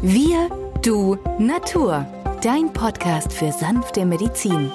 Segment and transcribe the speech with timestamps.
[0.00, 0.48] Wir,
[0.84, 2.06] du, Natur.
[2.40, 4.70] Dein Podcast für sanfte Medizin.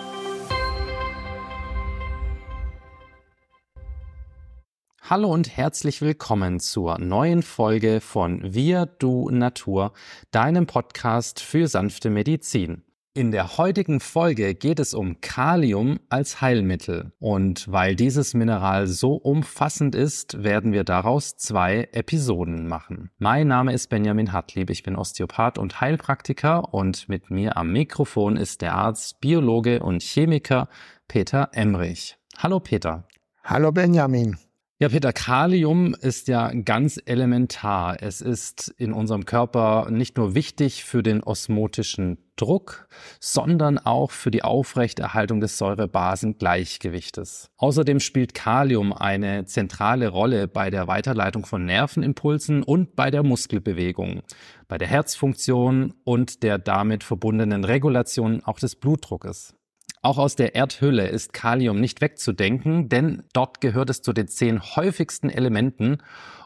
[5.02, 9.94] Hallo und herzlich willkommen zur neuen Folge von Wir, du, Natur,
[10.32, 12.84] deinem Podcast für sanfte Medizin.
[13.16, 17.12] In der heutigen Folge geht es um Kalium als Heilmittel.
[17.20, 23.12] Und weil dieses Mineral so umfassend ist, werden wir daraus zwei Episoden machen.
[23.20, 28.36] Mein Name ist Benjamin Hartlieb, ich bin Osteopath und Heilpraktiker und mit mir am Mikrofon
[28.36, 30.68] ist der Arzt, Biologe und Chemiker
[31.08, 32.18] Peter Emrich.
[32.40, 33.08] Hallo Peter.
[33.44, 34.40] Hallo Benjamin.
[34.84, 38.04] Ja, Peter, Kalium ist ja ganz elementar.
[38.04, 42.90] Es ist in unserem Körper nicht nur wichtig für den osmotischen Druck,
[43.22, 47.50] sondern auch für die Aufrechterhaltung des Säurebasengleichgewichtes.
[47.56, 54.24] Außerdem spielt Kalium eine zentrale Rolle bei der Weiterleitung von Nervenimpulsen und bei der Muskelbewegung,
[54.68, 59.56] bei der Herzfunktion und der damit verbundenen Regulation auch des Blutdruckes.
[60.06, 64.62] Auch aus der Erdhülle ist Kalium nicht wegzudenken, denn dort gehört es zu den zehn
[64.62, 66.00] häufigsten Elementen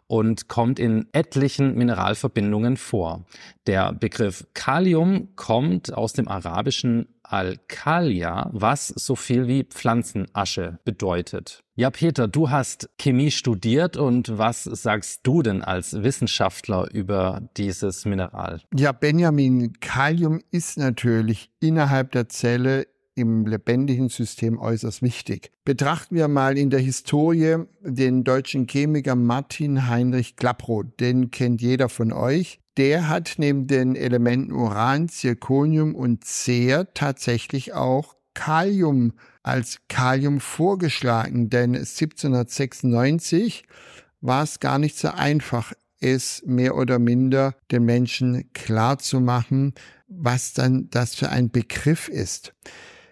[0.06, 3.26] und kommt in etlichen Mineralverbindungen vor.
[3.66, 11.64] Der Begriff Kalium kommt aus dem arabischen Alkalia, was so viel wie Pflanzenasche bedeutet.
[11.76, 18.06] Ja, Peter, du hast Chemie studiert und was sagst du denn als Wissenschaftler über dieses
[18.06, 18.62] Mineral?
[18.74, 25.52] Ja, Benjamin, Kalium ist natürlich innerhalb der Zelle im lebendigen System äußerst wichtig.
[25.66, 31.00] Betrachten wir mal in der Historie den deutschen Chemiker Martin Heinrich Klaproth.
[31.00, 32.60] Den kennt jeder von euch.
[32.78, 41.50] Der hat neben den Elementen Uran, Zirconium und Cer tatsächlich auch Kalium als Kalium vorgeschlagen,
[41.50, 43.64] denn 1796
[44.22, 49.74] war es gar nicht so einfach, es mehr oder minder den Menschen klar zu machen,
[50.08, 52.54] was dann das für ein Begriff ist.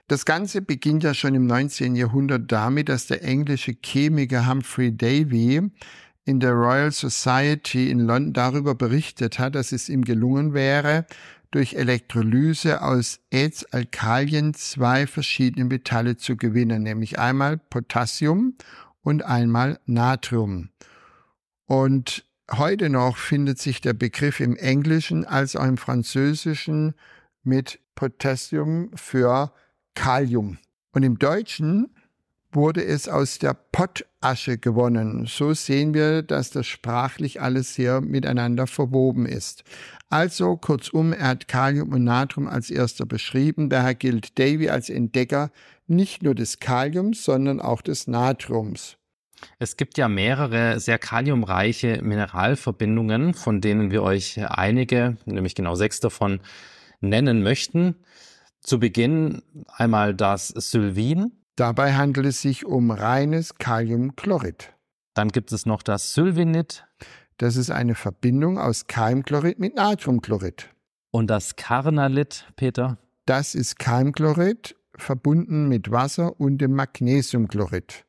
[0.07, 1.95] Das Ganze beginnt ja schon im 19.
[1.95, 5.71] Jahrhundert damit, dass der englische Chemiker Humphrey Davy
[6.25, 11.07] in der Royal Society in London darüber berichtet hat, dass es ihm gelungen wäre,
[11.49, 18.55] durch Elektrolyse aus Erzalkalien zwei verschiedene Metalle zu gewinnen, nämlich einmal Potassium
[19.01, 20.69] und einmal Natrium.
[21.65, 26.93] Und heute noch findet sich der Begriff im Englischen als auch im Französischen
[27.43, 29.51] mit Potassium für
[29.95, 30.57] Kalium.
[30.91, 31.89] Und im Deutschen
[32.51, 35.25] wurde es aus der Pottasche gewonnen.
[35.27, 39.63] So sehen wir, dass das sprachlich alles sehr miteinander verwoben ist.
[40.09, 43.69] Also kurzum, er hat Kalium und Natrium als erster beschrieben.
[43.69, 45.51] Daher gilt Davy als Entdecker
[45.87, 48.97] nicht nur des Kaliums, sondern auch des Natriums.
[49.59, 55.99] Es gibt ja mehrere sehr kaliumreiche Mineralverbindungen, von denen wir euch einige, nämlich genau sechs
[55.99, 56.39] davon,
[57.01, 57.95] nennen möchten.
[58.65, 61.33] Zu Beginn einmal das Sylvin.
[61.55, 64.73] Dabei handelt es sich um reines Kaliumchlorid.
[65.13, 66.83] Dann gibt es noch das Sylvinit.
[67.37, 70.71] Das ist eine Verbindung aus Keimchlorid mit Natriumchlorid.
[71.11, 72.97] Und das Carnalit, Peter?
[73.27, 78.03] Das ist Keimchlorid verbunden mit Wasser und dem Magnesiumchlorid.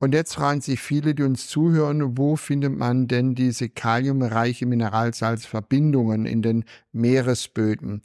[0.00, 6.24] Und jetzt fragen sich viele, die uns zuhören, wo findet man denn diese kaliumreiche Mineralsalzverbindungen
[6.24, 8.02] in den Meeresböden?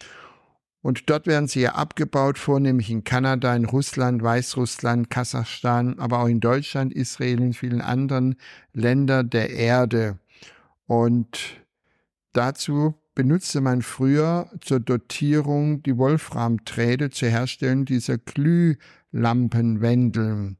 [0.82, 6.28] Und dort werden sie ja abgebaut, vornehmlich in Kanada, in Russland, Weißrussland, Kasachstan, aber auch
[6.28, 8.36] in Deutschland, Israel und vielen anderen
[8.74, 10.18] Ländern der Erde.
[10.88, 11.63] Und
[12.34, 20.58] dazu benutzte man früher zur Dotierung die Wolframträde zur Herstellung dieser Glühlampenwändeln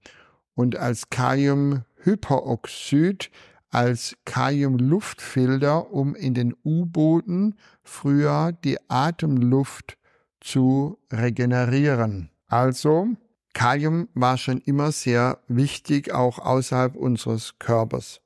[0.56, 3.32] und als Kaliumhyperoxid
[3.74, 9.98] als Kaliumluftfilter, um in den U-Booten früher die Atemluft
[10.40, 12.30] zu regenerieren.
[12.48, 13.08] Also
[13.54, 18.22] Kalium war schon immer sehr wichtig, auch außerhalb unseres Körpers.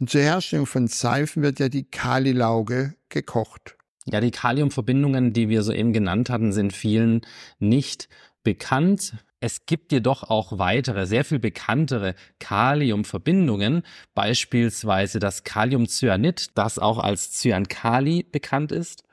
[0.00, 3.76] Und zur Herstellung von Seifen wird ja die Kalilauge gekocht.
[4.06, 7.20] Ja, die Kaliumverbindungen, die wir soeben genannt hatten, sind vielen
[7.58, 8.08] nicht
[8.42, 9.18] bekannt.
[9.40, 13.82] Es gibt jedoch auch weitere, sehr viel bekanntere Kaliumverbindungen,
[14.14, 19.04] beispielsweise das Kaliumcyanid, das auch als Cyankali bekannt ist.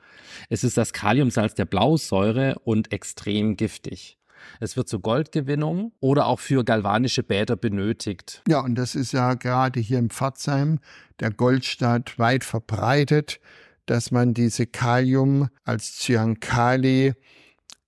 [0.48, 4.17] Es ist das Kaliumsalz der Blausäure und extrem giftig.
[4.60, 8.42] Es wird zur Goldgewinnung oder auch für galvanische Bäder benötigt.
[8.48, 10.78] Ja, und das ist ja gerade hier im Pforzheim,
[11.20, 13.40] der Goldstadt, weit verbreitet,
[13.86, 17.14] dass man diese Kalium als Cyankali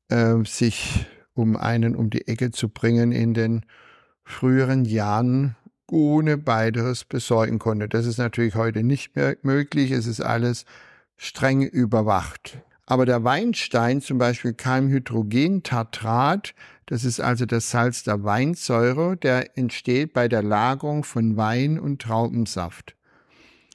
[0.08, 3.64] äh, sich um einen um die Ecke zu bringen in den
[4.24, 5.56] früheren Jahren
[5.90, 7.88] ohne weiteres besorgen konnte.
[7.88, 9.90] Das ist natürlich heute nicht mehr möglich.
[9.90, 10.64] Es ist alles
[11.16, 12.58] streng überwacht.
[12.90, 16.56] Aber der Weinstein, zum Beispiel Keimhydrogentartrat,
[16.86, 22.02] das ist also das Salz der Weinsäure, der entsteht bei der Lagerung von Wein und
[22.02, 22.96] Traubensaft.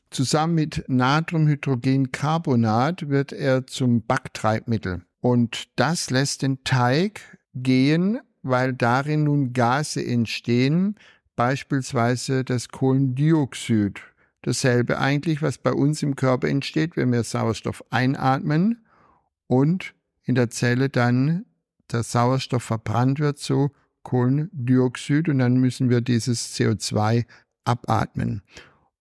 [0.10, 5.06] Zusammen mit Natriumhydrogencarbonat wird er zum Backtreibmittel.
[5.22, 7.22] Und das lässt den Teig
[7.54, 10.96] gehen, weil darin nun Gase entstehen,
[11.38, 14.02] beispielsweise das Kohlendioxid.
[14.42, 18.82] Dasselbe eigentlich, was bei uns im Körper entsteht, wenn wir Sauerstoff einatmen
[19.47, 19.94] und
[20.24, 21.45] in der Zelle dann
[21.92, 23.71] der Sauerstoff verbrannt wird zu
[24.03, 27.25] Kohlendioxid und dann müssen wir dieses CO2
[27.63, 28.42] abatmen.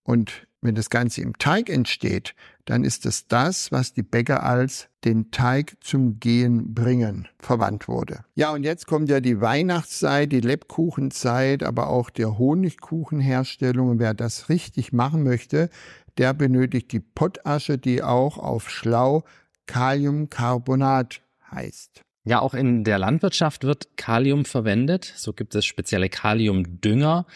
[0.02, 4.88] Und wenn das Ganze im Teig entsteht, dann ist es das, was die Bäcker als
[5.05, 8.25] den Teig zum Gehen bringen verwandt wurde.
[8.35, 13.91] Ja, und jetzt kommt ja die Weihnachtszeit, die Lebkuchenzeit, aber auch der Honigkuchenherstellung.
[13.91, 15.69] Und wer das richtig machen möchte,
[16.17, 19.25] der benötigt die Pottasche, die auch auf schlau
[19.67, 21.21] Kaliumcarbonat
[21.51, 22.03] heißt.
[22.25, 25.13] Ja, auch in der Landwirtschaft wird Kalium verwendet.
[25.17, 27.27] So gibt es spezielle Kaliumdünger,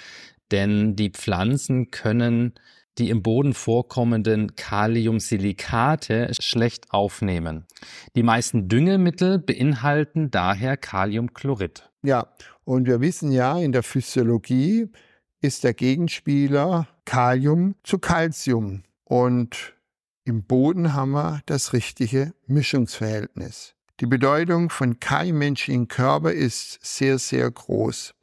[0.50, 2.54] denn die Pflanzen können
[2.98, 7.66] die im Boden vorkommenden Kaliumsilikate schlecht aufnehmen.
[8.16, 11.88] Die meisten Düngemittel beinhalten daher Kaliumchlorid.
[12.02, 12.28] Ja,
[12.64, 14.88] und wir wissen ja, in der Physiologie
[15.40, 18.82] ist der Gegenspieler Kalium zu Calcium.
[19.04, 19.74] Und
[20.28, 23.74] im Boden haben wir das richtige Mischungsverhältnis.
[24.00, 28.14] Die Bedeutung von Kalium im Körper ist sehr, sehr groß.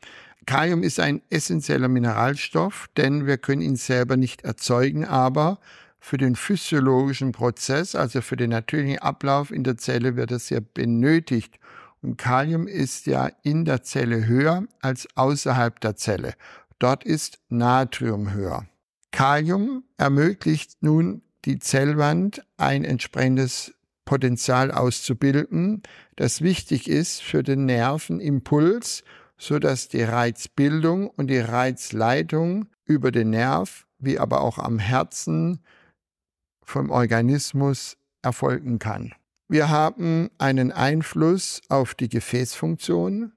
[0.46, 5.60] Kalium ist ein essentieller Mineralstoff, denn wir können ihn selber nicht erzeugen, aber
[6.00, 10.60] für den physiologischen Prozess, also für den natürlichen Ablauf in der Zelle, wird es ja
[10.60, 11.60] benötigt.
[12.04, 16.36] Und Kalium ist ja in der Zelle höher als außerhalb der Zelle.
[16.78, 18.68] Dort ist Natrium höher.
[19.12, 23.74] Kalium ermöglicht nun die Zellwand ein entsprechendes
[24.06, 25.82] Potenzial auszubilden,
[26.16, 29.04] das wichtig ist für den Nervenimpuls
[29.38, 35.60] so dass die Reizbildung und die Reizleitung über den Nerv, wie aber auch am Herzen
[36.64, 39.14] vom Organismus erfolgen kann.
[39.48, 43.34] Wir haben einen Einfluss auf die Gefäßfunktion.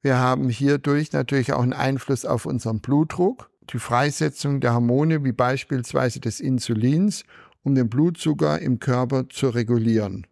[0.00, 5.32] Wir haben hierdurch natürlich auch einen Einfluss auf unseren Blutdruck, die Freisetzung der Hormone wie
[5.32, 7.24] beispielsweise des Insulins,
[7.62, 10.26] um den Blutzucker im Körper zu regulieren.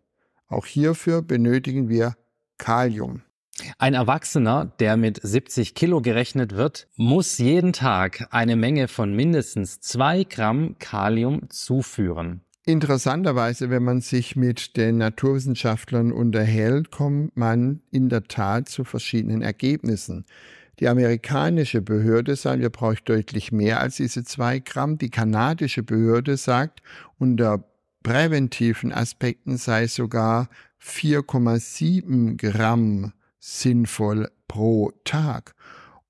[0.48, 2.16] Auch hierfür benötigen wir
[2.58, 3.22] Kalium.
[3.78, 9.80] Ein Erwachsener, der mit 70 Kilo gerechnet wird, muss jeden Tag eine Menge von mindestens
[9.80, 12.42] zwei Gramm Kalium zuführen.
[12.66, 19.40] Interessanterweise, wenn man sich mit den Naturwissenschaftlern unterhält, kommt man in der Tat zu verschiedenen
[19.40, 20.24] Ergebnissen.
[20.78, 24.98] Die amerikanische Behörde sagt, wir brauchen deutlich mehr als diese zwei Gramm.
[24.98, 26.82] Die kanadische Behörde sagt,
[27.18, 27.64] unter
[28.02, 30.50] präventiven Aspekten sei sogar
[30.82, 35.54] 4,7 Gramm sinnvoll pro Tag.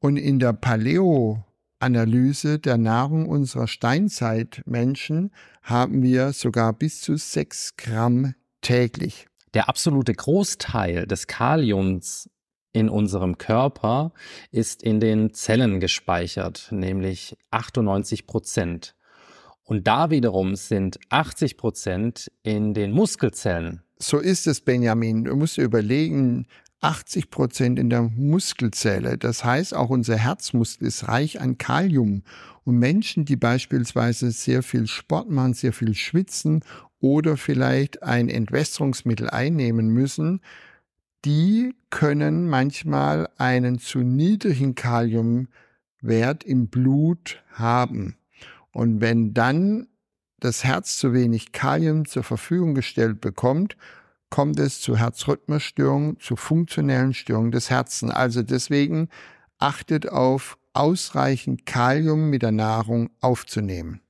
[0.01, 5.31] Und in der Paleo-Analyse der Nahrung unserer Steinzeitmenschen
[5.63, 9.29] haben wir sogar bis zu sechs Gramm täglich.
[9.55, 12.29] Der absolute Großteil des Kaliums
[12.77, 14.13] in unserem Körper
[14.51, 18.95] ist in den Zellen gespeichert, nämlich 98 Prozent.
[19.65, 23.81] Und da wiederum sind 80 Prozent in den Muskelzellen.
[23.99, 25.25] So ist es, Benjamin.
[25.25, 26.47] Du musst dir überlegen,
[26.83, 29.17] 80 Prozent in der Muskelzelle.
[29.17, 32.25] Das heißt, auch unser Herzmuskel ist reich an Kalium.
[32.65, 36.63] Und Menschen, die beispielsweise sehr viel Sport machen, sehr viel schwitzen
[37.01, 40.43] oder vielleicht ein Entwässerungsmittel einnehmen müssen,
[41.27, 48.17] die können manchmal einen zu niedrigen Kaliumwert im Blut haben.
[48.71, 49.89] Und wenn dann
[50.39, 53.77] das Herz zu wenig Kalium zur Verfügung gestellt bekommt,
[54.31, 58.13] kommt es zu Herzrhythmusstörungen, zu funktionellen Störungen des Herzens.
[58.13, 59.09] Also deswegen
[59.59, 64.01] achtet auf ausreichend Kalium mit der Nahrung aufzunehmen.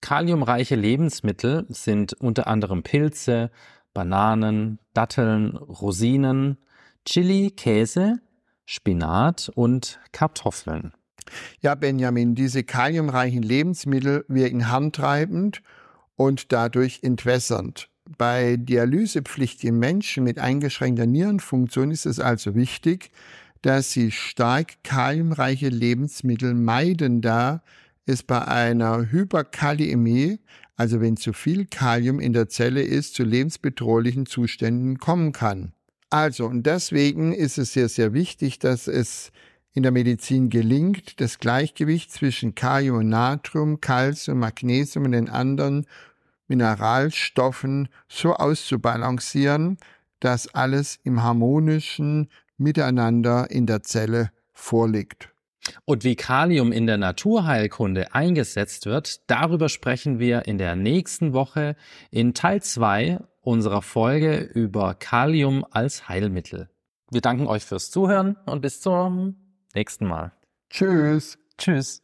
[0.00, 3.52] Kaliumreiche Lebensmittel sind unter anderem Pilze,
[3.94, 6.58] Bananen, Datteln, Rosinen,
[7.04, 8.20] Chili, Käse,
[8.66, 10.92] Spinat und Kartoffeln.
[11.60, 15.62] Ja, Benjamin, diese kaliumreichen Lebensmittel wirken handtreibend
[16.16, 17.88] und dadurch entwässernd.
[18.18, 23.10] Bei dialysepflichtigen Menschen mit eingeschränkter Nierenfunktion ist es also wichtig,
[23.62, 27.62] dass sie stark kaliumreiche Lebensmittel meiden, da
[28.04, 30.40] es bei einer Hyperkaliämie,
[30.76, 35.72] also wenn zu viel Kalium in der Zelle ist, zu lebensbedrohlichen Zuständen kommen kann.
[36.10, 39.32] Also, und deswegen ist es sehr, sehr wichtig, dass es
[39.72, 45.86] in der Medizin gelingt, das Gleichgewicht zwischen Kalium und Natrium, Calcium, Magnesium und den anderen
[46.46, 49.78] Mineralstoffen so auszubalancieren,
[50.20, 55.33] dass alles im harmonischen Miteinander in der Zelle vorliegt.
[55.84, 61.76] Und wie Kalium in der Naturheilkunde eingesetzt wird, darüber sprechen wir in der nächsten Woche
[62.10, 66.68] in Teil 2 unserer Folge über Kalium als Heilmittel.
[67.10, 69.36] Wir danken euch fürs Zuhören und bis zum
[69.74, 70.32] nächsten Mal.
[70.70, 71.38] Tschüss.
[71.58, 72.03] Tschüss.